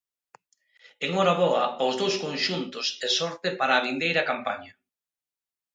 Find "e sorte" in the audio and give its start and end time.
3.05-3.47